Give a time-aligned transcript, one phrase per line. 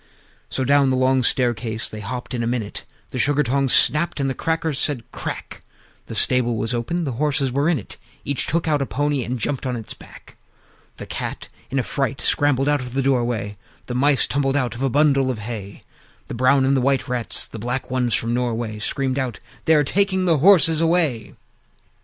[0.01, 0.45] III.
[0.49, 4.27] So down the long staircase they hopped in a minute; The Sugar tongs snapped, and
[4.27, 5.61] the Crackers said "Crack!"
[6.07, 9.37] The stable was open; the horses were in it: Each took out a pony, and
[9.37, 10.37] jumped on his back.
[10.97, 14.81] The Cat in a fright scrambled out of the doorway; The Mice tumbled out of
[14.81, 15.83] a bundle of hay;
[16.25, 19.83] The brown and white Rats, and the black ones from Norway, Screamed out, "They are
[19.83, 21.35] taking the horses away!"